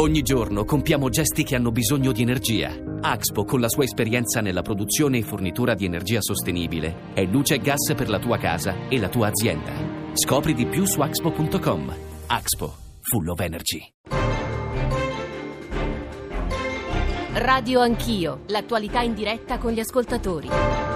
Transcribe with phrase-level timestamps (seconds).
[0.00, 2.72] Ogni giorno compiamo gesti che hanno bisogno di energia.
[3.00, 7.58] Axpo, con la sua esperienza nella produzione e fornitura di energia sostenibile, è luce e
[7.58, 9.72] gas per la tua casa e la tua azienda.
[10.12, 11.96] Scopri di più su axpo.com.
[12.26, 13.92] Axpo, full of energy.
[17.32, 20.87] Radio Anch'io, l'attualità in diretta con gli ascoltatori.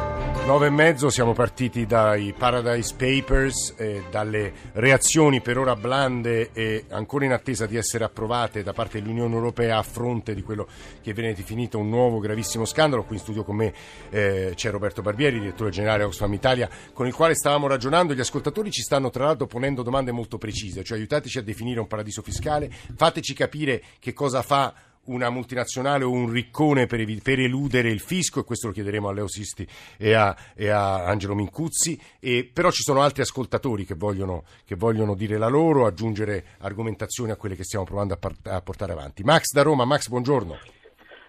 [0.52, 6.84] 9 e mezzo siamo partiti dai Paradise Papers, eh, dalle reazioni per ora blande e
[6.90, 10.68] ancora in attesa di essere approvate da parte dell'Unione Europea a fronte di quello
[11.00, 13.04] che viene definito un nuovo gravissimo scandalo.
[13.04, 13.72] Qui in studio con me
[14.10, 18.12] eh, c'è Roberto Barbieri, direttore generale Oxfam Italia, con il quale stavamo ragionando.
[18.12, 21.86] Gli ascoltatori ci stanno tra l'altro ponendo domande molto precise, cioè aiutateci a definire un
[21.86, 24.74] paradiso fiscale, fateci capire che cosa fa
[25.06, 29.08] una multinazionale o un riccone per, evi- per, eludere il fisco e questo lo chiederemo
[29.08, 29.66] a Leo Sisti
[29.98, 34.76] e a, e a Angelo Mincuzzi e, però ci sono altri ascoltatori che vogliono, che
[34.76, 38.92] vogliono, dire la loro aggiungere argomentazioni a quelle che stiamo provando a, part- a portare
[38.92, 39.22] avanti.
[39.24, 40.58] Max da Roma, Max buongiorno.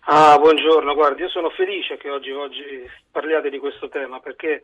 [0.05, 2.63] Ah, buongiorno, guardi, io sono felice che oggi, oggi
[3.09, 4.61] parliate di questo tema perché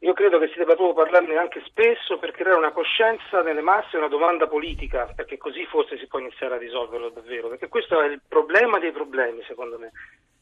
[0.00, 3.96] io credo che si debba proprio parlarne anche spesso per creare una coscienza nelle masse,
[3.96, 8.06] una domanda politica, perché così forse si può iniziare a risolverlo davvero, perché questo è
[8.06, 9.92] il problema dei problemi, secondo me,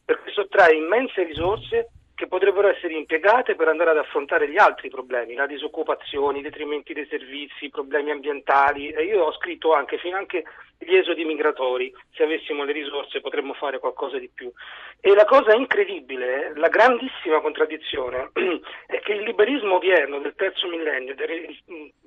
[0.04, 5.34] perché sottrae immense risorse che potrebbero essere impiegate per andare ad affrontare gli altri problemi,
[5.34, 8.90] la disoccupazione, i detrimenti dei servizi, i problemi ambientali.
[8.90, 10.44] E io ho scritto anche fino anche
[10.78, 14.52] gli esodi migratori, se avessimo le risorse potremmo fare qualcosa di più.
[15.00, 18.30] E la cosa incredibile, la grandissima contraddizione
[18.86, 21.14] è che il liberismo odierno del terzo millennio,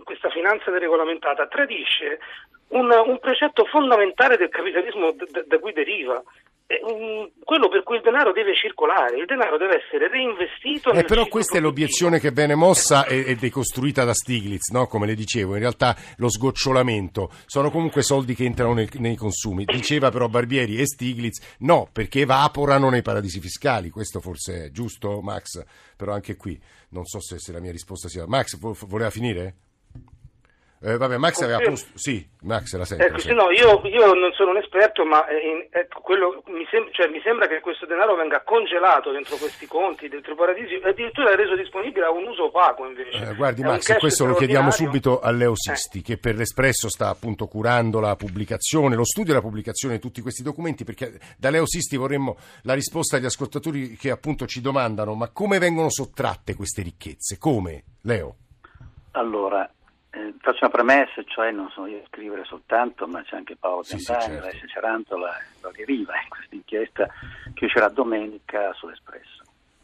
[0.04, 2.20] questa finanza deregolamentata, tradisce
[2.70, 6.22] un, un precetto fondamentale del capitalismo da, da cui deriva,
[7.44, 10.92] quello per cui il denaro deve circolare, il denaro deve essere reinvestito.
[10.92, 14.88] Eh, però questa è l'obiezione che viene mossa e, e decostruita da Stiglitz, no?
[14.88, 19.64] come le dicevo, in realtà lo sgocciolamento sono comunque soldi che entrano nel, nei consumi.
[19.64, 25.22] Diceva però Barbieri e Stiglitz no, perché evaporano nei paradisi fiscali, questo forse è giusto
[25.22, 25.64] Max,
[25.96, 26.60] però anche qui
[26.90, 28.26] non so se, se la mia risposta sia...
[28.28, 29.67] Max voleva finire?
[30.80, 31.90] Eh, vabbè, Max aveva posto.
[31.96, 33.06] Sì, Max la sente.
[33.08, 36.90] Ecco, sì, no, io, io, non sono un esperto, ma eh, ecco, quello, mi, sem-
[36.92, 40.90] cioè, mi, sembra che questo denaro venga congelato dentro questi conti, dentro i paradisi, e
[40.90, 43.18] addirittura reso disponibile a un uso opaco invece.
[43.18, 47.48] Eh, guardi, Max, questo lo chiediamo subito a Leo Sisti, che per l'Espresso sta appunto
[47.48, 51.66] curando la pubblicazione, lo studio e la pubblicazione di tutti questi documenti, perché da Leo
[51.66, 56.84] Sisti vorremmo la risposta agli ascoltatori che appunto ci domandano: ma come vengono sottratte queste
[56.84, 57.40] ricchezze?
[57.40, 58.36] Come, Leo?
[59.12, 59.68] Allora,
[60.18, 63.84] eh, faccio una premessa, cioè non sono io a scrivere soltanto, ma c'è anche Paolo
[63.84, 64.68] sì, Campagna, sì, certo.
[64.68, 67.08] Cerantola e Lori Riva in questa inchiesta
[67.54, 69.44] che uscirà domenica sull'Espresso.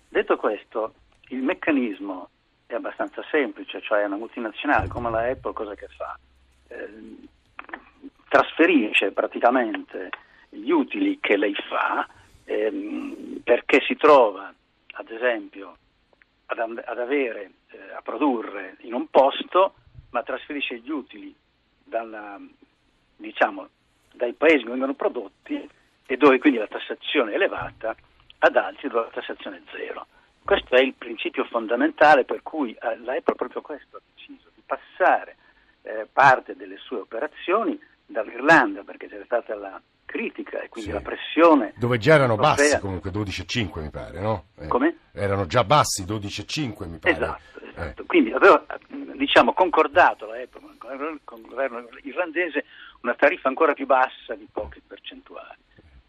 [0.09, 0.93] Detto questo,
[1.29, 2.29] il meccanismo
[2.65, 6.17] è abbastanza semplice, cioè una multinazionale come la Apple cosa che fa?
[6.69, 7.17] Eh,
[8.27, 10.09] trasferisce praticamente
[10.49, 12.07] gli utili che lei fa
[12.45, 14.51] ehm, perché si trova,
[14.93, 15.77] ad esempio,
[16.47, 19.75] ad, ad avere, eh, a produrre in un posto
[20.13, 21.35] ma trasferisce gli utili
[21.83, 22.39] dalla,
[23.17, 23.67] diciamo,
[24.13, 25.69] dai paesi dove vengono prodotti
[26.05, 27.95] e dove quindi la tassazione è elevata
[28.37, 30.05] ad altri dove la tassazione è zero.
[30.43, 35.37] Questo è il principio fondamentale per cui eh, Apple proprio questo ha deciso, di passare
[35.81, 39.81] eh, parte delle sue operazioni dall'Irlanda, perché c'era stata la
[40.13, 40.95] critica e quindi sì.
[40.95, 41.73] la pressione.
[41.75, 44.45] Dove già erano bassi comunque, 12,5 mi pare, no?
[44.59, 44.97] Eh, Come?
[45.11, 47.15] Erano già bassi, 12,5 mi pare.
[47.15, 48.01] Esatto, esatto.
[48.03, 48.05] Eh.
[48.05, 48.63] quindi aveva
[49.15, 50.67] diciamo, concordato all'epoca
[51.23, 52.65] con il governo irlandese
[53.01, 55.57] una tariffa ancora più bassa di poche percentuali.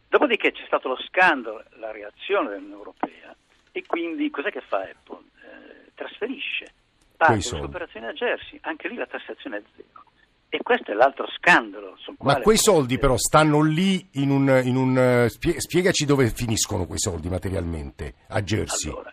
[0.08, 3.34] Dopodiché c'è stato lo scandalo, la reazione dell'Unione Europea
[3.72, 5.22] e quindi cos'è che fa Apple?
[5.40, 6.72] Eh, trasferisce
[7.16, 10.04] parte delle operazioni a Jersey, anche lì la tassazione è zero.
[10.54, 11.96] E questo è l'altro scandalo.
[12.20, 14.62] Ma quei soldi però stanno lì in un...
[14.64, 18.92] In un spiegaci dove finiscono quei soldi materialmente a Jersey.
[18.92, 19.12] Allora,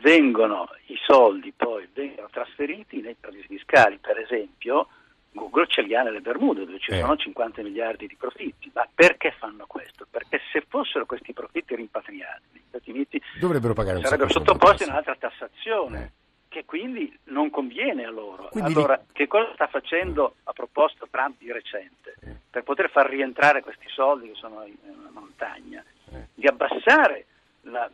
[0.00, 4.86] vengono i soldi poi vengono trasferiti nei paradisi fiscali, per esempio
[5.32, 7.00] Google ce li ha nelle Bermude dove ci eh.
[7.00, 10.06] sono 50 miliardi di profitti, ma perché fanno questo?
[10.08, 15.16] Perché se fossero questi profitti rimpatriati negli Stati Uniti dovrebbero pagare sarebbero sottoposti a un'altra
[15.18, 16.02] tassazione.
[16.02, 16.24] Eh.
[16.56, 18.48] Che quindi non conviene a loro.
[18.50, 22.14] Quindi allora, che cosa sta facendo a proposito Trump di recente?
[22.48, 25.84] Per poter far rientrare questi soldi che sono in una montagna,
[26.32, 27.26] di abbassare
[27.64, 27.90] la,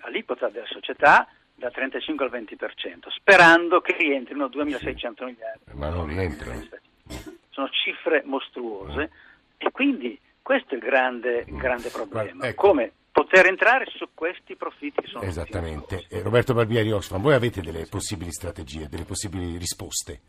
[0.00, 5.72] aliquota della società dal 35 al 20%, sperando che rientrino 2.600 miliardi.
[5.74, 6.66] Ma non rientrano.
[7.50, 9.10] Sono cifre mostruose
[9.58, 12.46] e quindi questo è il grande, grande problema.
[12.46, 12.68] Ecco.
[12.68, 12.92] Come
[13.26, 15.06] poter entrare su questi profitti.
[15.06, 16.06] Sono Esattamente.
[16.08, 20.20] Eh, Roberto Barbieri Oxfam, voi avete delle possibili strategie, delle possibili risposte?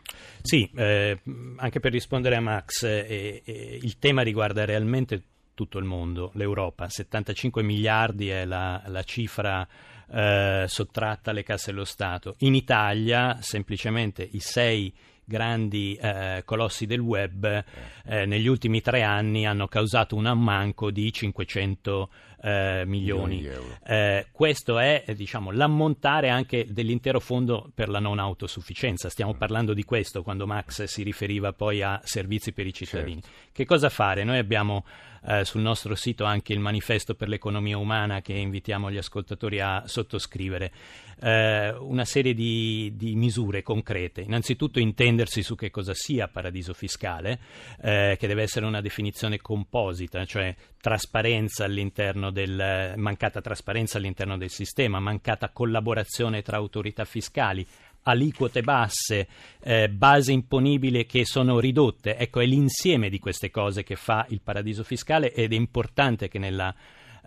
[0.42, 1.20] Sì, eh,
[1.58, 5.22] anche per rispondere a Max, eh, eh, il tema riguarda realmente
[5.54, 9.68] tutto il mondo, l'Europa, 75 miliardi è la, la cifra
[10.12, 12.36] eh, sottratta alle casse dello Stato.
[12.40, 14.94] In Italia semplicemente i sei
[15.28, 17.44] grandi eh, colossi del web
[18.06, 22.10] eh, negli ultimi tre anni hanno causato un ammanco di 500
[22.42, 23.48] eh, milioni.
[23.86, 29.10] eh, questo è diciamo, l'ammontare anche dell'intero fondo per la non autosufficienza.
[29.10, 29.38] Stiamo mm.
[29.38, 33.22] parlando di questo quando Max si riferiva poi a servizi per i cittadini.
[33.22, 33.38] Certo.
[33.52, 34.24] Che cosa fare?
[34.24, 34.86] Noi abbiamo
[35.26, 39.84] eh, sul nostro sito anche il manifesto per l'economia umana che invitiamo gli ascoltatori a
[39.86, 40.72] sottoscrivere.
[41.20, 44.22] Eh, una serie di, di, misure concrete.
[44.22, 47.40] Innanzitutto intendersi su che cosa sia paradiso fiscale,
[47.82, 54.50] eh, che deve essere una definizione composita, cioè trasparenza all'interno del, mancata trasparenza all'interno del
[54.50, 57.66] sistema, mancata collaborazione tra autorità fiscali,
[58.04, 59.28] aliquote basse,
[59.62, 62.18] eh, base imponibile che sono ridotte.
[62.18, 66.40] Ecco, è l'insieme di queste cose che fa il paradiso fiscale ed è importante che
[66.40, 66.74] nella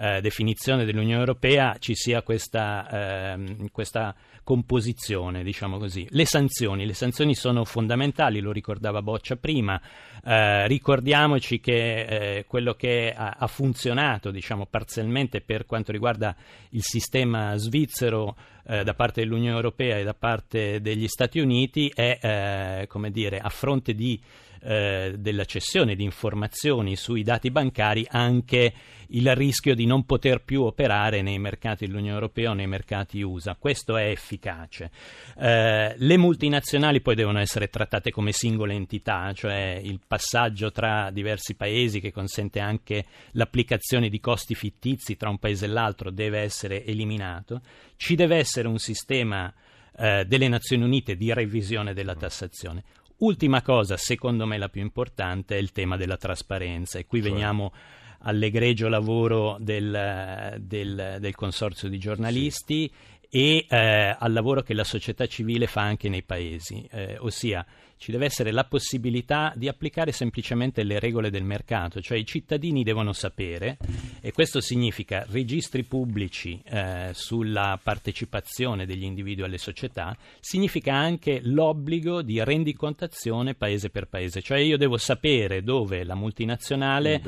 [0.00, 6.06] eh, definizione dell'Unione Europea ci sia questa, eh, questa, composizione, diciamo così.
[6.10, 9.80] Le sanzioni, le sanzioni sono fondamentali, lo ricordava Boccia prima,
[10.24, 16.34] eh, ricordiamoci che eh, quello che ha, ha funzionato, diciamo, parzialmente per quanto riguarda
[16.70, 18.34] il sistema svizzero
[18.70, 23.38] eh, da parte dell'Unione Europea e da parte degli Stati Uniti è, eh, come dire,
[23.38, 24.20] a fronte di
[24.62, 28.74] eh, della cessione di informazioni sui dati bancari anche
[29.12, 33.56] il rischio di non poter più operare nei mercati dell'Unione Europea o nei mercati USA.
[33.58, 34.90] Questo è efficace.
[35.36, 41.54] Eh, le multinazionali poi devono essere trattate come singole entità, cioè il passaggio tra diversi
[41.54, 46.84] paesi che consente anche l'applicazione di costi fittizi tra un paese e l'altro deve essere
[46.84, 47.62] eliminato.
[47.96, 49.52] Ci deve essere un sistema
[49.96, 52.84] eh, delle Nazioni Unite di revisione della tassazione.
[53.18, 57.30] Ultima cosa, secondo me la più importante, è il tema della trasparenza e qui cioè.
[57.30, 57.72] veniamo
[58.20, 63.28] all'egregio lavoro del, del, del consorzio di giornalisti sì.
[63.28, 67.64] e eh, al lavoro che la società civile fa anche nei paesi, eh, ossia
[68.00, 72.82] ci deve essere la possibilità di applicare semplicemente le regole del mercato, cioè i cittadini
[72.82, 73.76] devono sapere,
[74.22, 82.22] e questo significa registri pubblici eh, sulla partecipazione degli individui alle società, significa anche l'obbligo
[82.22, 87.20] di rendicontazione paese per paese, cioè io devo sapere dove la multinazionale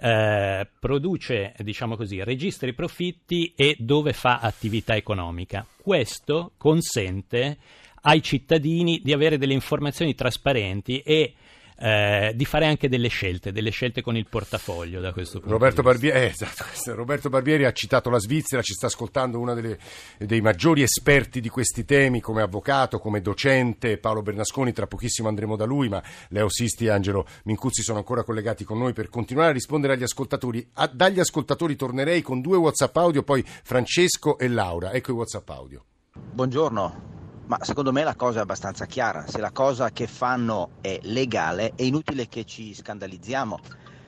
[0.00, 5.64] eh, produce, diciamo così, registra i profitti e dove fa attività economica.
[5.80, 7.58] Questo consente
[8.06, 11.34] ai cittadini di avere delle informazioni trasparenti e
[11.78, 15.82] eh, di fare anche delle scelte, delle scelte con il portafoglio da questo punto Roberto
[15.82, 16.08] di vista.
[16.08, 19.76] Barbieri, eh, esatto, Roberto Barbieri ha citato la Svizzera, ci sta ascoltando uno delle,
[20.18, 25.56] dei maggiori esperti di questi temi come avvocato, come docente, Paolo Bernasconi, tra pochissimo andremo
[25.56, 29.50] da lui, ma Leo Sisti e Angelo Mincuzzi sono ancora collegati con noi per continuare
[29.50, 30.66] a rispondere agli ascoltatori.
[30.74, 34.92] A, dagli ascoltatori tornerei con due WhatsApp audio, poi Francesco e Laura.
[34.92, 35.84] Ecco i WhatsApp audio.
[36.14, 37.15] Buongiorno,
[37.46, 39.26] ma secondo me la cosa è abbastanza chiara.
[39.26, 43.58] Se la cosa che fanno è legale, è inutile che ci scandalizziamo.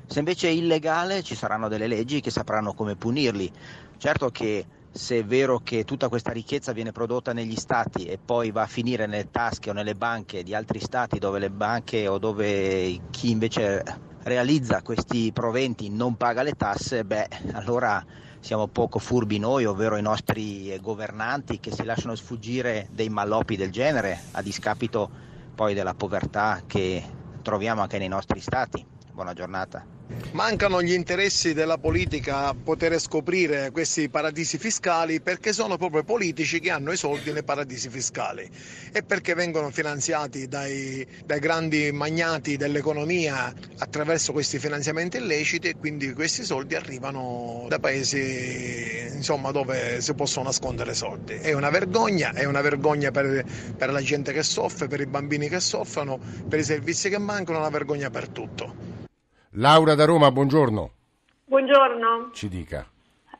[0.07, 3.51] Se invece è illegale, ci saranno delle leggi che sapranno come punirli.
[3.97, 8.51] Certo che se è vero che tutta questa ricchezza viene prodotta negli stati e poi
[8.51, 12.19] va a finire nelle tasche o nelle banche di altri stati dove le banche o
[12.19, 13.83] dove chi invece
[14.23, 18.03] realizza questi proventi non paga le tasse, beh, allora
[18.41, 23.71] siamo poco furbi noi, ovvero i nostri governanti che si lasciano sfuggire dei malloppi del
[23.71, 25.11] genere a discapito
[25.55, 27.03] poi della povertà che
[27.43, 28.98] troviamo anche nei nostri stati.
[29.19, 29.85] Buona giornata.
[30.31, 36.61] Mancano gli interessi della politica a poter scoprire questi paradisi fiscali perché sono proprio politici
[36.61, 38.49] che hanno i soldi nei paradisi fiscali
[38.93, 46.13] e perché vengono finanziati dai, dai grandi magnati dell'economia attraverso questi finanziamenti illeciti e quindi
[46.13, 51.35] questi soldi arrivano da paesi insomma, dove si possono nascondere soldi.
[51.35, 53.45] È una vergogna, è una vergogna per,
[53.77, 57.59] per la gente che soffre, per i bambini che soffrono, per i servizi che mancano,
[57.59, 58.88] è una vergogna per tutto.
[59.61, 60.91] Laura da Roma, buongiorno.
[61.47, 62.31] Buongiorno.
[62.33, 62.87] Ci dica.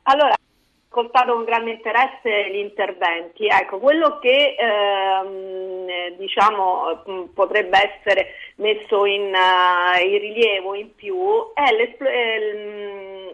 [0.03, 3.47] Allora, ho ascoltato con grande interesse gli interventi.
[3.47, 11.53] Ecco, quello che ehm, diciamo mm, potrebbe essere messo in, uh, in rilievo in più
[11.53, 11.73] è,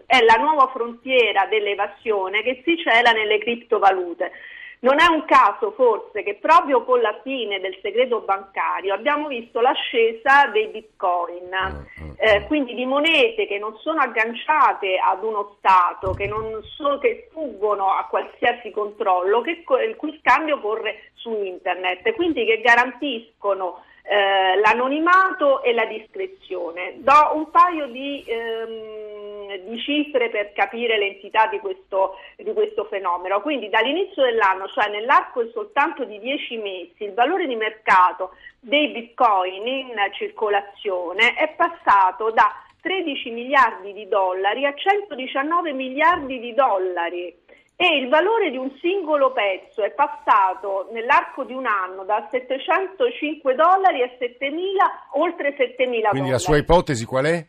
[0.06, 4.30] è, la nuova frontiera dell'evasione che si cela nelle criptovalute
[4.80, 9.60] Non è un caso forse che proprio con la fine del segreto bancario abbiamo visto
[9.60, 12.46] l'ascesa dei bitcoin, mm, mm, eh, mm.
[12.46, 16.30] quindi di monete che non sono agganciate ad uno Stato, che,
[16.76, 22.60] so, che sfuggono a qualsiasi controllo, che, il cui scambio corre su internet, quindi che
[22.60, 26.94] garantiscono eh, l'anonimato e la discrezione.
[26.96, 28.24] Do un paio di...
[28.26, 29.04] Ehm,
[29.64, 33.40] di cifre per capire l'entità di questo, di questo fenomeno.
[33.40, 39.66] Quindi dall'inizio dell'anno, cioè nell'arco soltanto di 10 mesi, il valore di mercato dei bitcoin
[39.66, 47.34] in circolazione è passato da 13 miliardi di dollari a 119 miliardi di dollari
[47.76, 53.54] e il valore di un singolo pezzo è passato nell'arco di un anno da 705
[53.54, 56.08] dollari a 7.000, oltre 7.000 Quindi dollari.
[56.10, 57.46] Quindi la sua ipotesi qual è?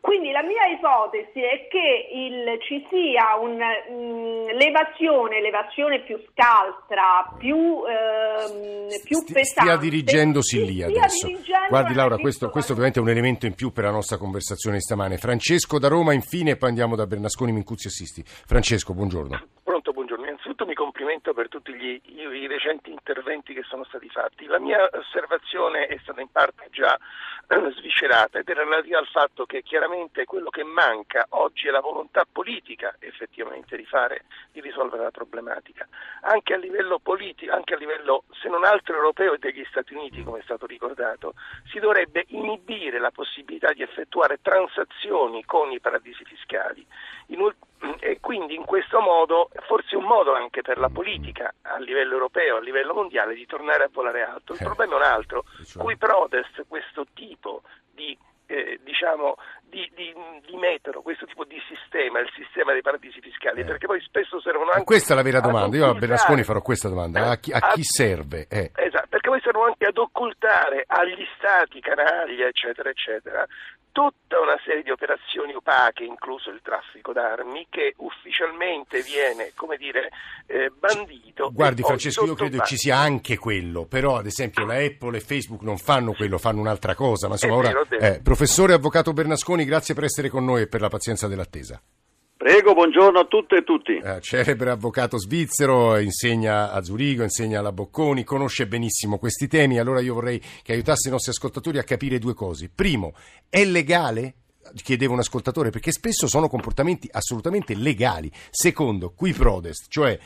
[0.00, 7.82] Quindi la mia ipotesi è che il, ci sia un'elevazione, mm, l'evasione più scaltra, più,
[7.84, 9.44] ehm, più pesante.
[9.44, 11.28] Stia dirigendosi lì adesso.
[11.68, 14.82] Guardi Laura, questo, questo ovviamente è un elemento in più per la nostra conversazione di
[14.82, 15.16] stamane.
[15.16, 18.22] Francesco da Roma infine e poi andiamo da Bernasconi Mincuzzi Assisti.
[18.24, 19.46] Francesco, buongiorno.
[19.64, 20.24] Pronto, buongiorno.
[20.24, 24.46] Innanzitutto mi complimento per tutti gli, i recenti interventi che sono stati fatti.
[24.46, 26.98] La mia osservazione è stata in parte già
[27.76, 32.26] sviscerata ed è relativa al fatto che chiaramente quello che manca oggi è la volontà
[32.30, 35.86] politica effettivamente di fare, di risolvere la problematica.
[36.22, 40.24] Anche a livello politico, anche a livello se non altro europeo e degli Stati Uniti,
[40.24, 41.34] come è stato ricordato,
[41.70, 46.84] si dovrebbe inibire la possibilità di effettuare transazioni con i paradisi fiscali.
[47.28, 47.54] In,
[48.00, 52.56] e quindi in questo modo, forse un modo anche per la politica a livello europeo,
[52.56, 54.52] a livello mondiale, di tornare a volare alto.
[54.54, 55.44] Il eh, problema è un altro,
[55.76, 58.16] cui protest questo tipo di
[58.48, 59.36] eh, diciamo,
[59.68, 60.14] di, di,
[60.46, 63.64] di, metodo, questo tipo di sistema, il sistema dei paradisi fiscali, eh.
[63.64, 64.84] perché poi spesso servono anche...
[64.84, 67.82] Questa è la vera domanda, io a Berlusconi farò questa domanda, a chi, a chi
[67.82, 68.46] serve?
[68.48, 68.70] Eh.
[68.74, 73.46] Esatto, perché poi servono anche ad occultare agli stati, canaglia, eccetera, eccetera,
[73.98, 80.10] tutta una serie di operazioni opache, incluso il traffico d'armi, che ufficialmente viene, come dire,
[80.46, 81.50] eh, bandito.
[81.52, 85.62] Guardi Francesco, io credo ci sia anche quello, però ad esempio la Apple e Facebook
[85.62, 87.26] non fanno quello, fanno un'altra cosa.
[87.26, 90.88] Ma insomma, ora, eh, professore Avvocato Bernasconi, grazie per essere con noi e per la
[90.88, 91.80] pazienza dell'attesa.
[92.38, 93.96] Prego, buongiorno a tutte e tutti.
[93.96, 100.00] Eh, celebre avvocato svizzero, insegna a Zurigo, insegna alla Bocconi, conosce benissimo questi temi, allora
[100.00, 102.70] io vorrei che aiutasse i nostri ascoltatori a capire due cose.
[102.72, 103.12] Primo,
[103.48, 104.34] è legale?
[104.82, 108.30] Chiedeva un ascoltatore, perché spesso sono comportamenti assolutamente legali.
[108.50, 110.16] Secondo, qui prodest, cioè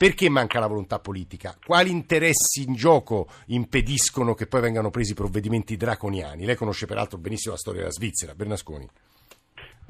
[0.00, 1.54] perché manca la volontà politica?
[1.62, 6.46] Quali interessi in gioco impediscono che poi vengano presi provvedimenti draconiani?
[6.46, 8.88] Lei conosce peraltro benissimo la storia della Svizzera, Bernasconi.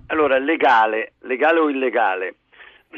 [0.09, 2.35] Allora, legale, legale o illegale?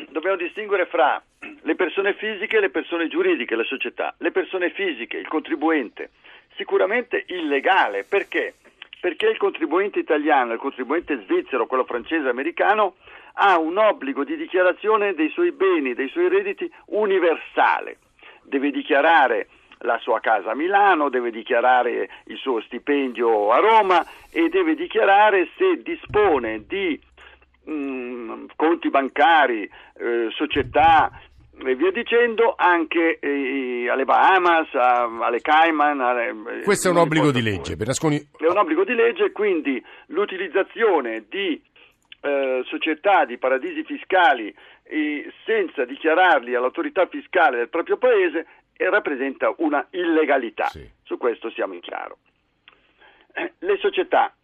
[0.09, 1.23] Dobbiamo distinguere fra
[1.61, 4.15] le persone fisiche e le persone giuridiche, la società.
[4.17, 6.13] Le persone fisiche, il contribuente,
[6.57, 8.05] sicuramente illegale.
[8.05, 8.55] Perché?
[9.03, 12.95] Perché il contribuente italiano, il contribuente svizzero, quello francese, americano,
[13.35, 17.99] ha un obbligo di dichiarazione dei suoi beni, dei suoi redditi universale.
[18.43, 19.49] Deve dichiarare
[19.79, 25.49] la sua casa a Milano, deve dichiarare il suo stipendio a Roma e deve dichiarare
[25.57, 27.01] se dispone di
[27.65, 31.11] mh, mm, conti bancari, eh, società
[31.65, 36.01] e via dicendo anche eh, alle Bahamas, a, alle Cayman.
[36.01, 37.77] Alle, eh, Questo è un obbligo di legge.
[37.77, 38.17] Bernasconi...
[38.17, 41.61] È un obbligo di legge, quindi l'utilizzazione di
[42.23, 44.55] eh, società di paradisi fiscali
[45.47, 50.67] senza dichiararli all'autorità fiscale del proprio paese e rappresenta una illegalità.
[50.67, 50.89] Sì.
[51.03, 52.19] Su questo siamo in chiaro.
[53.35, 54.35] Eh, le società,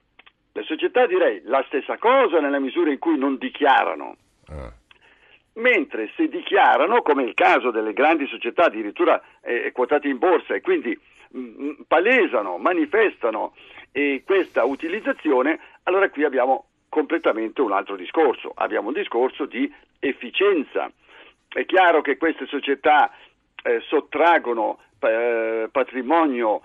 [0.52, 4.16] le società direi la stessa cosa nella misura in cui non dichiarano.
[4.48, 4.72] Ah.
[5.54, 10.60] Mentre se dichiarano, come il caso delle grandi società addirittura eh, quotate in borsa e
[10.60, 10.98] quindi
[11.30, 13.54] mh, mm, mm, palesano, manifestano
[13.90, 16.67] eh, questa utilizzazione, allora qui abbiamo
[16.98, 20.90] completamente un altro discorso, abbiamo un discorso di efficienza.
[21.48, 23.12] È chiaro che queste società
[23.62, 26.60] eh, sottraggono eh, patrimonio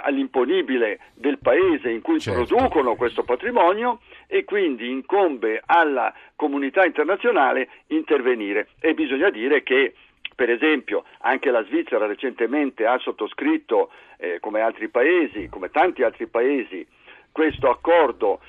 [0.00, 2.46] all'imponibile del paese in cui certo.
[2.46, 9.92] producono questo patrimonio e quindi incombe alla comunità internazionale intervenire e bisogna dire che
[10.34, 16.26] per esempio anche la Svizzera recentemente ha sottoscritto eh, come altri paesi, come tanti altri
[16.26, 16.86] paesi,
[17.30, 18.40] questo accordo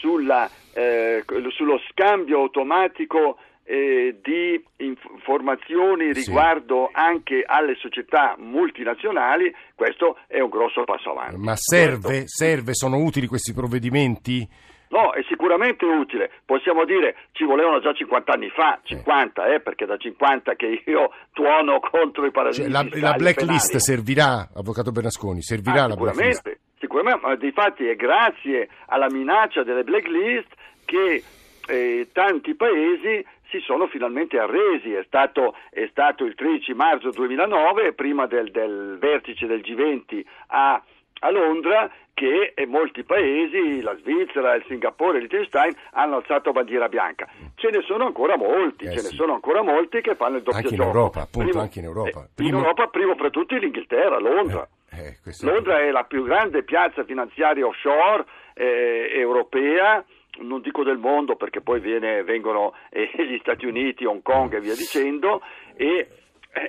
[0.00, 6.92] sulla, eh, sullo scambio automatico eh, di informazioni riguardo sì.
[6.94, 11.36] anche alle società multinazionali, questo è un grosso passo avanti.
[11.36, 14.48] Ma serve, serve sono utili questi provvedimenti?
[14.88, 16.30] No, è sicuramente utile.
[16.46, 21.10] Possiamo dire ci volevano già 50 anni fa, 50, eh, perché da 50 che io
[21.32, 23.84] tuono contro i paradisi cioè, la, la blacklist penali.
[23.84, 26.57] servirà, Avvocato Bernasconi, servirà Ah, la blacklist?
[26.88, 30.48] Sicuramente, ma difatti è grazie alla minaccia delle blacklist
[30.86, 31.22] che
[31.68, 37.92] eh, tanti paesi si sono finalmente arresi, è stato, è stato il 13 marzo 2009,
[37.92, 40.82] prima del, del vertice del G20 a,
[41.20, 46.88] a Londra, che eh, molti paesi, la Svizzera, il Singapore, il Liechtenstein, hanno alzato bandiera
[46.88, 47.26] bianca.
[47.54, 49.10] Ce ne sono ancora molti, Eh, ce sì.
[49.10, 50.88] ne sono ancora molti che fanno il doppio Anche in gioco.
[50.88, 52.20] Europa, appunto, Primo- anche in Europa.
[52.24, 54.62] eh, Primo- In Europa, primo fra tutti l'Inghilterra, Londra.
[54.62, 60.04] Eh, è- Londra è la più grande piazza finanziaria offshore eh, europea,
[60.40, 64.60] non dico del mondo perché poi viene- vengono eh, gli Stati Uniti, Hong Kong e
[64.60, 65.42] via dicendo
[65.76, 66.08] e,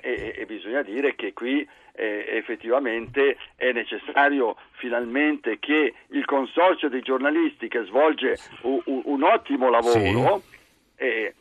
[0.01, 7.01] e- e bisogna dire che qui eh, effettivamente è necessario finalmente che il consorzio dei
[7.01, 9.97] giornalisti che svolge u- u- un ottimo lavoro
[10.95, 11.33] eh,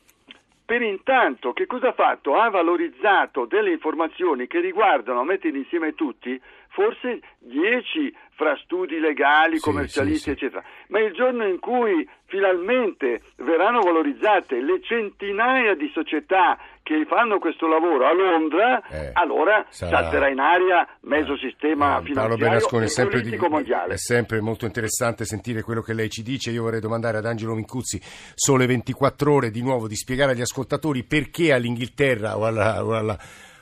[0.69, 2.37] per intanto, che cosa ha fatto?
[2.37, 9.61] Ha valorizzato delle informazioni che riguardano, a mettere insieme tutti, forse 10 fra studi legali,
[9.61, 10.31] commercialisti, sì, sì.
[10.33, 10.63] eccetera.
[10.89, 17.67] Ma il giorno in cui finalmente verranno valorizzate le centinaia di società che fanno questo
[17.69, 22.87] lavoro a Londra, Eh, allora sarà- salterà in aria mezzo sistema Eh, finanziario Bernasconi, è
[22.87, 23.95] e sempre, di- mondiale.
[23.95, 26.51] è sempre molto interessante sentire quello che lei ci dice.
[26.51, 28.01] Io vorrei domandare ad Angelo Mincuzzi,
[28.35, 33.19] sole 24 ore di nuovo, di spiegare agli ascoltatori perché all'Inghilterra o, alla- o alla-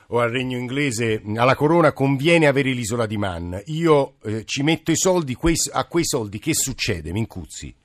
[0.09, 3.61] o al regno inglese, alla corona, conviene avere l'isola di Man.
[3.65, 7.75] Io eh, ci metto i soldi, quei- a quei soldi che succede, Mincuzzi?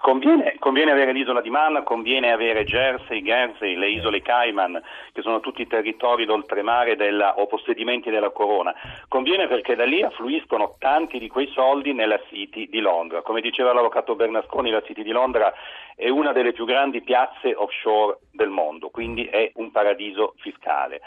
[0.00, 4.82] Conviene, conviene avere l'isola di Man, conviene avere Jersey, Guernsey, le isole Cayman,
[5.12, 8.74] che sono tutti territori d'oltremare della, o possedimenti della corona.
[9.06, 13.22] Conviene perché da lì affluiscono tanti di quei soldi nella City di Londra.
[13.22, 15.52] Come diceva l'avvocato Bernasconi, la City di Londra
[15.94, 21.00] è una delle più grandi piazze offshore del mondo, quindi è un paradiso fiscale.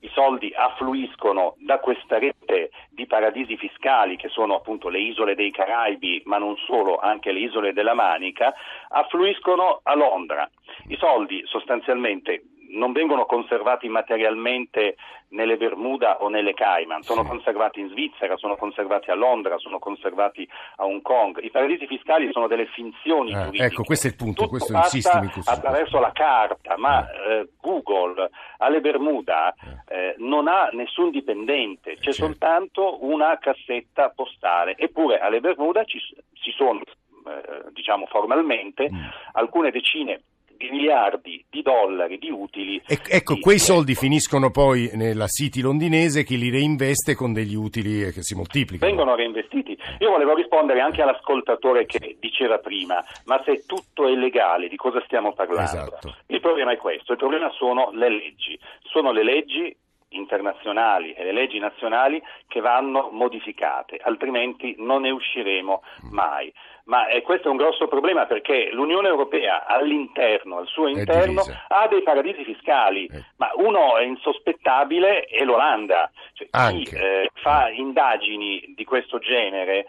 [0.00, 5.50] I soldi affluiscono da questa rete di paradisi fiscali che sono appunto le isole dei
[5.50, 8.54] Caraibi, ma non solo, anche le isole della Manica,
[8.88, 10.48] affluiscono a Londra.
[10.88, 14.96] I soldi sostanzialmente non vengono conservati materialmente
[15.30, 20.48] nelle Bermuda o nelle Cayman, sono conservati in Svizzera, sono conservati a Londra, sono conservati
[20.76, 21.38] a Hong Kong.
[21.42, 23.64] I paradisi fiscali sono delle finzioni Ah, giuridiche.
[23.64, 25.50] ecco, questo è il punto, Tutto questo insisti, Mincuzzi.
[25.50, 29.54] attraverso la carta, ma eh, Google alle Bermuda
[29.86, 32.24] eh, non ha nessun dipendente, c'è certo.
[32.24, 34.76] soltanto una cassetta postale.
[34.76, 35.98] Eppure alle Bermuda ci,
[36.32, 39.04] ci sono, eh, diciamo formalmente, Mm.
[39.32, 40.22] alcune decine
[40.58, 42.80] miliardi di dollari di utili.
[42.86, 47.54] E- ecco, di- quei soldi finiscono poi nella City londinese che li reinveste con degli
[47.54, 48.90] utili che si moltiplicano.
[48.90, 49.76] vengono reinvestiti.
[50.00, 55.02] Io volevo rispondere anche all'ascoltatore che diceva prima, ma se tutto è legale, di cosa
[55.04, 55.70] stiamo parlando?
[55.70, 56.14] Esatto.
[56.26, 59.76] Il problema è questo, il problema sono le leggi, sono le leggi
[60.10, 66.52] internazionali e le leggi nazionali che vanno modificate, altrimenti non ne usciremo mai.
[66.88, 71.86] Ma eh, questo è un grosso problema perché l'Unione Europea all'interno, al suo interno, ha
[71.86, 73.24] dei paradisi fiscali, Eh.
[73.36, 76.10] ma uno è insospettabile è l'Olanda.
[76.32, 79.84] Cioè, chi eh, fa indagini di questo genere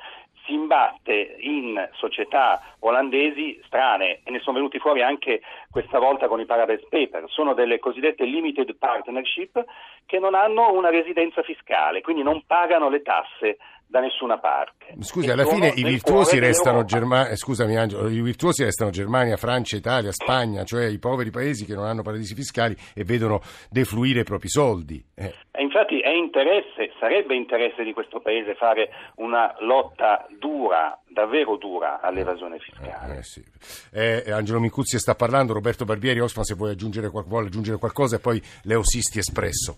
[0.45, 6.41] si imbatte in società olandesi strane e ne sono venuti fuori anche questa volta con
[6.41, 7.25] i Paradise Paper.
[7.27, 9.63] Sono delle cosiddette limited partnership
[10.05, 13.57] che non hanno una residenza fiscale, quindi non pagano le tasse
[13.89, 14.93] da nessuna parte.
[14.99, 16.93] Scusi, E alla fine i virtuosi restano dell'Europa.
[17.15, 21.73] Germania, scusami Angelo, i virtuosi restano Germania, Francia, Italia, Spagna, cioè i poveri paesi che
[21.73, 25.03] non hanno paradisi fiscali e vedono defluire i propri soldi.
[25.15, 31.57] Eh, E infatti è interesse, sarebbe interesse di questo Paese fare una lotta dura, davvero
[31.57, 33.17] dura, all'evasione fiscale.
[33.17, 33.43] eh, sì.
[33.91, 38.19] Eh, Angelo Mincuzzi sta parlando, Roberto Barbieri, Osman se vuoi aggiungere, vuole aggiungere qualcosa e
[38.19, 39.77] poi Leo Sisti Espresso.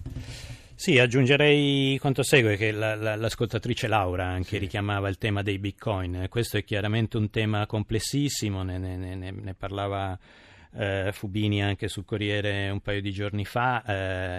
[0.82, 6.26] Sì, aggiungerei quanto segue che la- la- l'ascoltatrice Laura anche richiamava il tema dei bitcoin.
[6.28, 10.18] Questo è chiaramente un tema complessissimo, ne, ne- ne- ne parlava
[10.74, 13.84] eh, Fubini anche sul Corriere un paio di giorni fa.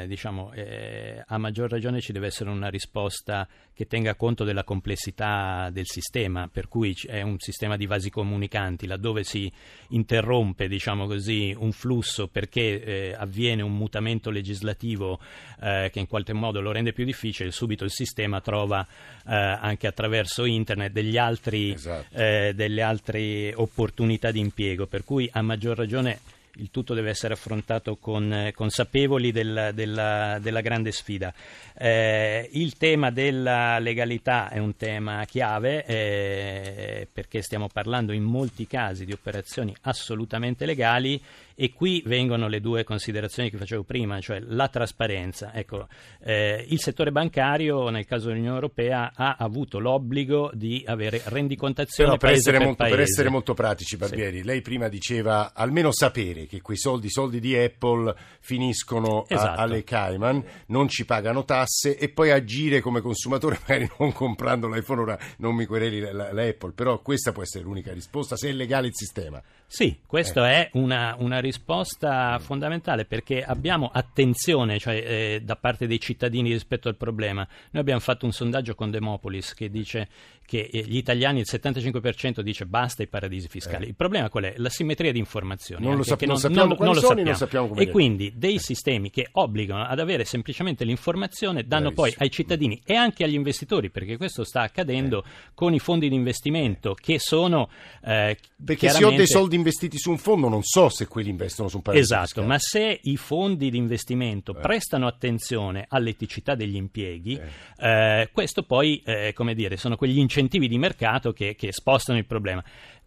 [0.02, 4.64] Eh, diciamo, eh, a maggior ragione ci deve essere una risposta che tenga conto della
[4.64, 9.50] complessità del sistema, per cui è un sistema di vasi comunicanti, laddove si
[9.88, 15.18] interrompe, diciamo così, un flusso perché eh, avviene un mutamento legislativo
[15.61, 18.87] eh, che in qualche modo lo rende più difficile, subito il sistema trova
[19.26, 22.14] eh, anche attraverso internet degli altri, Esatto.
[22.14, 26.20] eh, delle altre opportunità di impiego, per cui a maggior ragione
[26.56, 31.32] il tutto deve essere affrontato con, eh, consapevoli del, della, della, grande sfida.
[31.76, 38.66] Eh, il tema della legalità è un tema chiave eh, perché stiamo parlando in molti
[38.66, 41.20] casi di operazioni assolutamente legali
[41.54, 45.52] e qui vengono le due considerazioni che facevo prima, cioè la trasparenza.
[45.54, 45.86] Ecco,
[46.22, 52.20] eh, il settore bancario nel caso dell'Unione Europea ha avuto l'obbligo di avere rendicontazione Però
[52.20, 54.44] per, essere, per, molto, per essere molto pratici, Barbieri, sì.
[54.44, 59.61] lei prima diceva almeno sapere che quei soldi, soldi di Apple finiscono esatto.
[59.61, 64.68] a, alle Cayman, non ci pagano tasse e poi agire come consumatore magari non comprando
[64.68, 68.88] l'iPhone, ora non mi quereli l'Apple, però questa può essere l'unica risposta se è legale
[68.88, 69.42] il sistema.
[69.72, 70.55] Sì, questa eh.
[70.55, 76.90] è una, una, risposta fondamentale perché abbiamo attenzione cioè, eh, da parte dei cittadini rispetto
[76.90, 77.48] al problema.
[77.70, 80.09] Noi abbiamo fatto un sondaggio con Demopolis che dice
[80.44, 83.87] che eh, gli italiani, il 75% dice basta i paradisi fiscali.
[83.87, 83.88] Eh.
[83.88, 84.55] Il problema qual è?
[84.59, 85.83] La simmetria di informazioni.
[85.83, 87.34] Non lo, sap- non, sappiamo non, non lo sappiamo.
[87.34, 92.16] Sappiamo e quindi dei sistemi che obbligano ad avere semplicemente l'informazione danno Bravissimo.
[92.16, 95.28] poi ai cittadini e anche agli investitori, perché questo sta accadendo eh.
[95.54, 97.68] con i fondi di investimento che sono...
[98.04, 101.68] Eh, perché se ho dei soldi investiti su un fondo non so se quelli investono
[101.68, 102.46] su un paese Esatto, fiscale.
[102.46, 104.60] ma se i fondi di investimento eh.
[104.60, 108.20] prestano attenzione all'eticità degli impieghi, eh.
[108.20, 112.26] Eh, questo poi, eh, come dire, sono quegli incentivi di mercato che, che spostano il
[112.26, 112.62] problema.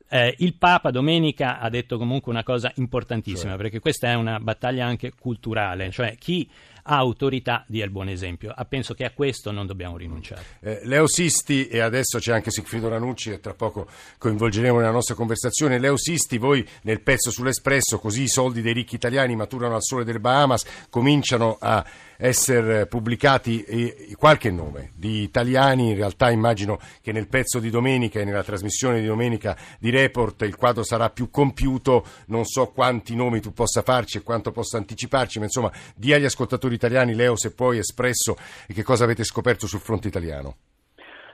[0.07, 3.57] Eh, il Papa domenica ha detto comunque una cosa importantissima, cioè.
[3.57, 6.49] perché questa è una battaglia anche culturale, cioè chi
[6.87, 8.53] ha autorità dia il buon esempio.
[8.55, 10.43] Ah, penso che a questo non dobbiamo rinunciare.
[10.59, 13.87] Eh, Leo Sisti e adesso c'è anche Sigfrido Ranucci e tra poco
[14.17, 15.79] coinvolgeremo nella nostra conversazione.
[15.79, 20.03] Leo Sisti, voi nel pezzo sull'Espresso, così i soldi dei ricchi italiani maturano al sole
[20.03, 21.83] delle Bahamas, cominciano a
[22.17, 28.25] essere pubblicati qualche nome di italiani, in realtà immagino che nel pezzo di domenica e
[28.25, 33.39] nella trasmissione di domenica di Report il quadro sarà più compiuto, non so quanti nomi
[33.39, 37.53] tu possa farci e quanto possa anticiparci, ma insomma di agli ascoltatori italiani, Leo, se
[37.53, 38.35] poi espresso
[38.67, 40.55] che cosa avete scoperto sul fronte italiano.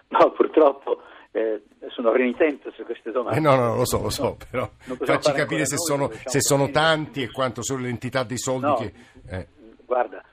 [0.10, 3.38] No, purtroppo eh, sono renitente su queste domande.
[3.38, 6.42] Eh no, no, lo so, lo so, però facci capire se, noi, sono, diciamo se
[6.42, 8.94] sono, tanti e quanto sono l'entità dei soldi no, che...
[9.30, 9.48] Eh.
[9.86, 10.24] Guarda,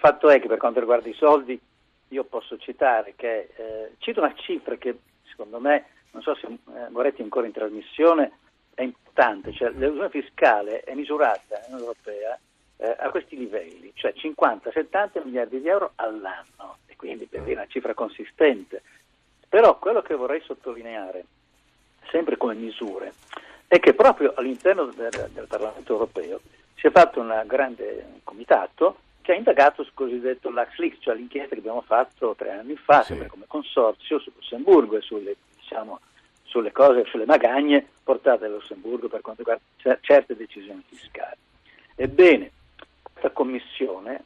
[0.00, 1.60] fatto è che per quanto riguarda i soldi,
[2.08, 6.88] io posso citare che, eh, cito una cifra che secondo me, non so se eh,
[6.88, 8.32] Moretti è ancora in trasmissione,
[8.74, 12.38] è importante, cioè l'evasione fiscale è misurata nell'Unione Europea
[12.78, 17.66] eh, a questi livelli, cioè 50-70 miliardi di euro all'anno, e quindi per dire una
[17.68, 18.82] cifra consistente.
[19.48, 21.24] Però quello che vorrei sottolineare,
[22.10, 23.12] sempre come misure,
[23.66, 26.40] è che proprio all'interno del, del Parlamento europeo
[26.74, 31.60] si è fatto un grande comitato che ha indagato sul cosiddetto LuxLeaks, cioè l'inchiesta che
[31.60, 33.26] abbiamo fatto tre anni fa, sì.
[33.26, 36.00] come consorzio su Lussemburgo e sulle, diciamo,
[36.42, 41.36] sulle cose, sulle magagne portate da Lussemburgo per quanto riguarda certe decisioni fiscali.
[41.94, 42.50] Ebbene,
[43.02, 44.24] questa commissione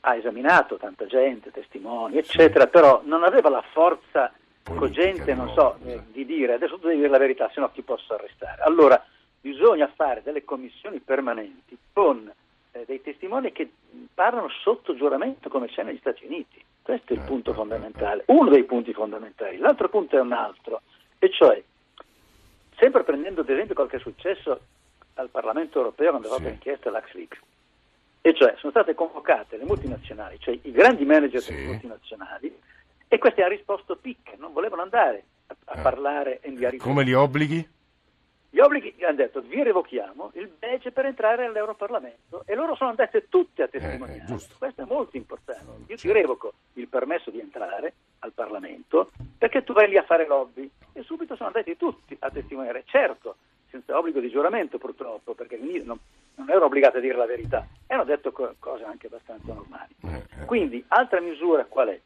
[0.00, 2.70] ha esaminato tanta gente, testimoni, eccetera, sì.
[2.70, 6.98] però non aveva la forza Politica, cogente, non so, eh, di dire adesso tu devi
[6.98, 8.62] dire la verità, se no ti posso arrestare.
[8.62, 9.02] Allora
[9.40, 12.30] bisogna fare delle commissioni permanenti con
[12.72, 13.70] eh, dei testimoni che
[14.14, 16.62] parlano sotto giuramento come c'è negli Stati Uniti.
[16.82, 19.58] Questo è il punto fondamentale, uno dei punti fondamentali.
[19.58, 20.82] L'altro punto è un altro,
[21.18, 21.62] e cioè,
[22.76, 24.60] sempre prendendo ad esempio quel che è successo
[25.14, 26.54] al Parlamento europeo quando è stata sì.
[26.54, 27.38] inchiesta l'Axleaks,
[28.22, 31.54] e cioè sono state convocate le multinazionali, cioè i grandi manager sì.
[31.54, 32.58] delle multinazionali,
[33.06, 35.82] e questi hanno risposto picche, non volevano andare a, a eh.
[35.82, 37.68] parlare e inviare Come li obblighi?
[38.52, 43.28] Gli obblighi hanno detto vi revochiamo il badge per entrare all'Europarlamento e loro sono andate
[43.28, 44.24] tutte a testimoniare.
[44.28, 45.64] Eh, Questo è molto importante.
[45.86, 50.26] Io ti revoco il permesso di entrare al Parlamento perché tu vai lì a fare
[50.26, 52.82] lobby e subito sono andati tutti a testimoniare.
[52.86, 53.36] Certo,
[53.70, 55.98] senza obbligo di giuramento purtroppo, perché non,
[56.34, 59.94] non erano obbligati a dire la verità, e hanno detto co- cose anche abbastanza normali.
[60.02, 60.44] Eh, eh.
[60.44, 62.00] Quindi, altra misura qual è?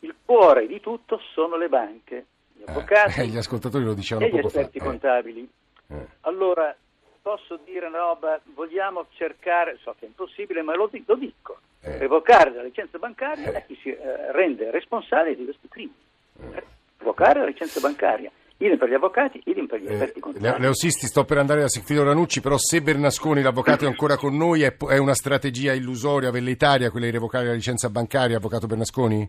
[0.00, 4.30] Il cuore di tutto sono le banche, gli avvocati eh, gli ascoltatori lo dicevano e
[4.30, 4.84] gli esperti fa.
[4.86, 5.48] contabili.
[5.90, 6.06] Eh.
[6.22, 6.74] Allora,
[7.22, 11.98] posso dire una roba, vogliamo cercare, so che è impossibile, ma lo, lo dico, eh.
[11.98, 15.94] revocare la licenza bancaria a chi si eh, rende responsabile di questi crimini.
[16.40, 16.62] Eh.
[16.98, 18.30] Revocare la licenza bancaria.
[18.58, 20.60] Idem per gli avvocati, idem per gli eh, esperti contabili.
[20.60, 24.36] Leo Sisti, sto per andare da Sigfrido Ranucci, però se Bernasconi, l'avvocato, è ancora con
[24.36, 29.26] noi, è, è una strategia illusoria, velleitaria, quella di revocare la licenza bancaria, avvocato Bernasconi?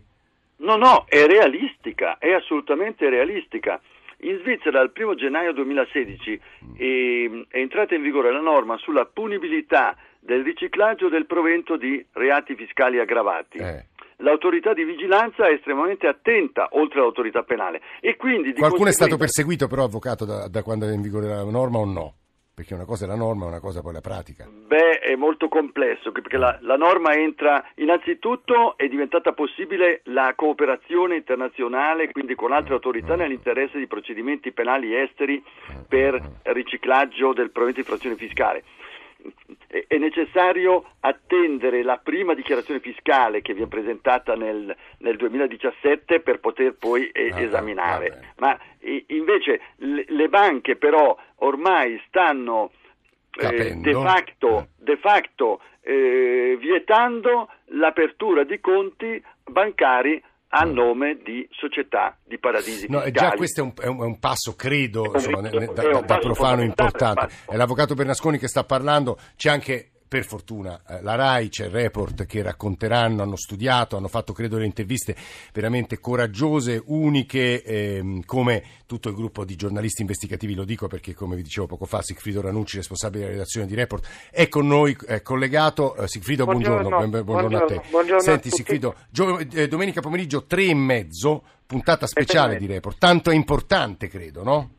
[0.58, 3.80] No, no, è realistica, è assolutamente realistica.
[4.24, 6.40] In Svizzera dal 1 gennaio 2016
[6.76, 6.84] è,
[7.48, 13.00] è entrata in vigore la norma sulla punibilità del riciclaggio del provento di reati fiscali
[13.00, 13.58] aggravati.
[13.58, 13.86] Eh.
[14.18, 17.80] L'autorità di vigilanza è estremamente attenta, oltre all'autorità penale.
[18.00, 18.90] E quindi, Qualcuno conseguenza...
[18.90, 22.14] è stato perseguito però, avvocato, da, da quando è in vigore la norma o no?
[22.54, 24.46] Perché una cosa è la norma, una cosa poi la pratica.
[24.46, 31.16] Beh, è molto complesso, perché la, la, norma entra, innanzitutto è diventata possibile la cooperazione
[31.16, 35.42] internazionale, quindi con altre autorità nell'interesse di procedimenti penali esteri
[35.88, 38.62] per riciclaggio del provento di frazione fiscale
[39.68, 46.74] è necessario attendere la prima dichiarazione fiscale che viene presentata nel, nel 2017 per poter
[46.74, 48.34] poi eh, ah, esaminare.
[48.36, 48.58] Ma
[49.08, 52.72] invece le, le, banche però ormai stanno
[53.40, 54.66] eh, de facto, eh.
[54.76, 60.22] de facto eh, vietando l'apertura di conti bancari
[60.54, 63.12] a nome di società di paradisi no, fiscali.
[63.12, 66.62] Già questo è un, è un, è un passo, credo, insomma, da, da, da profano
[66.62, 67.28] importante.
[67.48, 71.70] È l'avvocato Bernasconi che sta parlando, c'è anche per fortuna eh, la RAI, c'è il
[71.70, 75.16] report che racconteranno, hanno studiato, hanno fatto credo delle interviste
[75.54, 81.34] veramente coraggiose, uniche, ehm, come tutto il gruppo di giornalisti investigativi, lo dico perché come
[81.34, 85.22] vi dicevo poco fa Sigfrido Ranucci, responsabile della redazione di Report, è con noi, è
[85.22, 85.96] collegato.
[85.96, 87.80] Eh, Sigfrido, buongiorno, buongiorno, buongiorno, a te.
[87.88, 93.30] Buongiorno Senti Sigfrido, gio- eh, domenica pomeriggio tre e mezzo, puntata speciale di Report, tanto
[93.30, 94.70] è importante credo, no?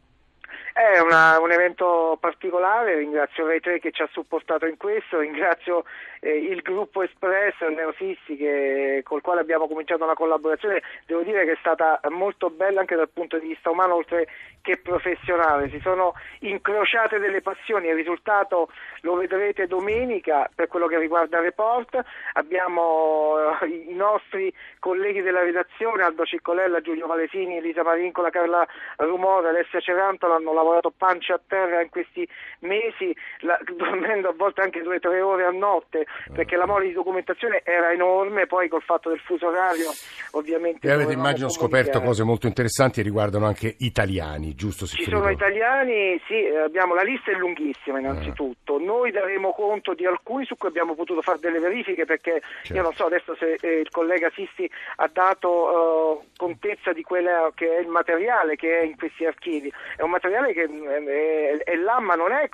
[0.74, 5.84] È una, un evento particolare, ringrazio Rai 3 che ci ha supportato in questo, ringrazio
[6.20, 11.46] eh, il gruppo Espresso, il Neosissi che, col quale abbiamo cominciato una collaborazione, devo dire
[11.46, 14.28] che è stata molto bella anche dal punto di vista umano oltre
[14.62, 18.70] che professionale, si sono incrociate delle passioni, il risultato
[19.02, 22.02] lo vedrete domenica per quello che riguarda report,
[22.34, 28.66] abbiamo eh, i nostri colleghi della redazione, Aldo Ciccolella, Giulio Valesini, Elisa Marincola, Carla
[28.98, 30.62] Rumore, Alessia Cerantola hanno lavorato
[30.96, 32.28] pancia a terra in questi
[32.60, 36.88] mesi, la, dormendo a volte anche due o tre ore a notte, perché la mole
[36.88, 39.90] di documentazione era enorme, poi col fatto del fuso orario
[40.32, 40.88] ovviamente...
[40.88, 44.86] E avete immagino scoperto cose molto interessanti e riguardano anche italiani, giusto?
[44.86, 48.84] Ci sono italiani, sì, abbiamo, la lista è lunghissima innanzitutto, eh.
[48.84, 52.74] noi daremo conto di alcuni su cui abbiamo potuto fare delle verifiche perché certo.
[52.74, 57.52] io non so adesso se eh, il collega Sisti ha dato uh, contezza di quello
[57.56, 61.58] che è il materiale che è in questi archivi, è un materiale che è, è,
[61.64, 62.50] è là ma non è,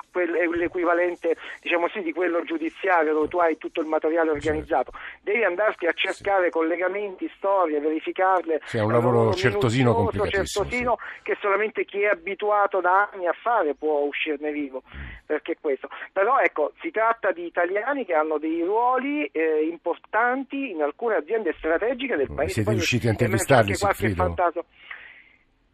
[0.56, 5.86] l'equivalente diciamo sì, di quello giudiziario dove tu hai tutto il materiale organizzato, devi andarti
[5.86, 6.52] a cercare sì.
[6.52, 8.62] collegamenti, storie, verificarle.
[8.66, 10.66] Sì, è un lavoro, certosino complicatissimo.
[10.66, 11.22] Certosino sì.
[11.24, 14.84] che solamente chi è abituato da anni a fare può uscirne vivo,
[15.26, 15.90] perché questo.
[16.12, 21.54] Però ecco, si tratta di italiani che hanno dei ruoli eh, importanti in alcune aziende
[21.58, 22.54] strategiche del paese.
[22.54, 24.36] Siete riusciti a intervistarli, Sigfrido?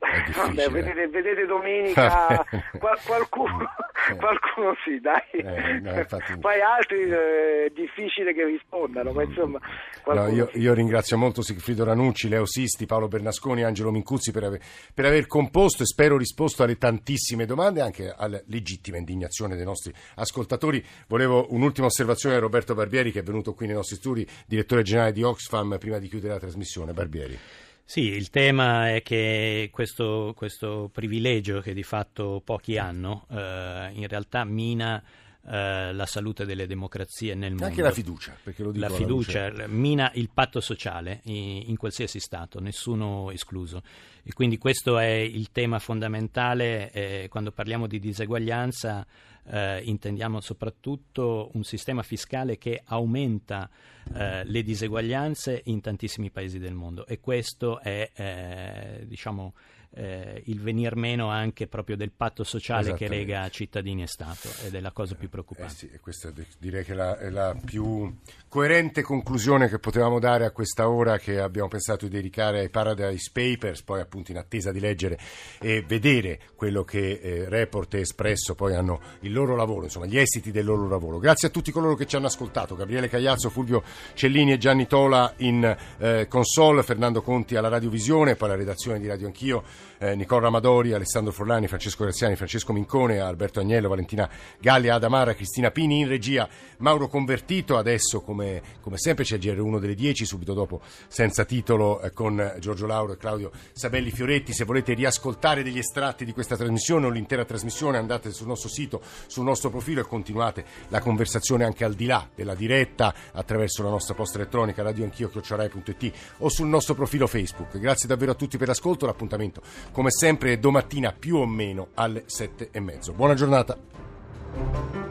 [0.36, 2.46] Vabbè, vedete, vedete, domenica
[2.78, 3.66] qual, qualcuno,
[4.10, 4.16] eh.
[4.16, 5.22] qualcuno sì, dai.
[5.32, 6.38] Eh, no, infatti...
[6.40, 9.60] Poi altri è eh, difficile che rispondano, ma insomma.
[10.06, 14.62] No, io, io, ringrazio molto Sigfrido Ranucci, Leo Sisti, Paolo Bernasconi, Angelo Mincuzzi per aver,
[14.94, 19.66] per aver composto e spero risposto alle tantissime domande e anche alla legittima indignazione dei
[19.66, 20.84] nostri ascoltatori.
[21.08, 25.12] Volevo un'ultima osservazione a Roberto Barbieri che è venuto qui nei nostri studi, direttore generale
[25.12, 26.94] di Oxfam, prima di chiudere la trasmissione.
[26.94, 27.40] Barbieri.
[27.88, 34.08] Sì, il tema è che questo, questo privilegio che di fatto pochi hanno eh, in
[34.08, 35.02] realtà mina
[35.48, 37.66] eh, la salute delle democrazie nel mondo.
[37.66, 42.20] Anche la fiducia, perché lo dico La fiducia mina il patto sociale in, in, qualsiasi
[42.20, 43.84] Stato, nessuno escluso.
[44.24, 49.06] E quindi questo è il tema fondamentale eh, quando parliamo di diseguaglianza.
[49.48, 53.70] Eh, intendiamo soprattutto un sistema fiscale che aumenta
[54.14, 57.06] eh, le diseguaglianze in tantissimi paesi del mondo.
[57.06, 59.54] E questo è eh, diciamo
[59.96, 64.76] eh, il venir meno anche proprio del patto sociale che lega cittadini e Stato ed
[64.76, 65.86] è la cosa più preoccupante.
[65.86, 68.14] Eh sì, questa direi che è la, è la, più
[68.50, 73.30] coerente conclusione che potevamo dare a questa ora che abbiamo pensato di dedicare ai Paradise
[73.32, 75.18] Papers, poi appunto in attesa di leggere
[75.60, 80.18] e vedere quello che eh, Report e Espresso poi hanno il loro lavoro, insomma gli
[80.18, 81.20] esiti del loro lavoro.
[81.20, 83.82] Grazie a tutti coloro che ci hanno ascoltato, Gabriele Cagliazzo, Fulvio
[84.14, 89.08] Cellini e Gianni Tola in eh, console, Fernando Conti alla radiovisione, poi la redazione di
[89.08, 89.64] Radio Anch'io
[89.98, 95.72] eh, Nicola Amadori, Alessandro Forlani, Francesco Graziani, Francesco Mincone, Alberto Agnello, Valentina Galli, Adamara, Cristina
[95.72, 100.54] Pini in regia, Mauro Convertito, adesso come, come sempre c'è il GR1 delle 10, subito
[100.54, 105.78] dopo senza titolo eh, con Giorgio Lauro e Claudio Sabelli Fioretti, se volete riascoltare degli
[105.78, 110.06] estratti di questa trasmissione o l'intera trasmissione andate sul nostro sito, sul nostro profilo e
[110.06, 116.14] continuate la conversazione anche al di là della diretta attraverso la nostra posta elettronica radioanchio.it
[116.40, 117.78] o sul nostro profilo Facebook.
[117.78, 122.70] Grazie davvero a tutti per l'ascolto, l'appuntamento come sempre domattina più o meno alle sette
[122.72, 123.14] e mezzo.
[123.14, 125.05] Buona giornata.